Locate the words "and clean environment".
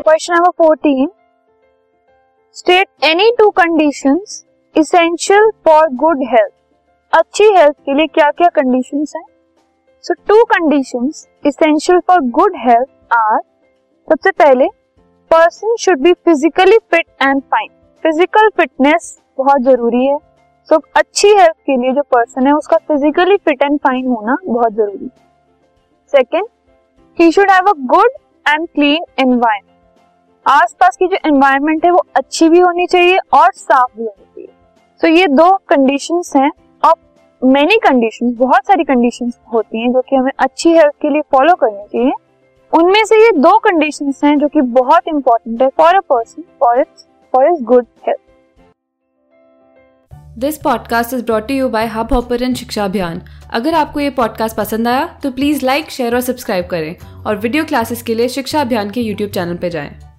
28.46-29.68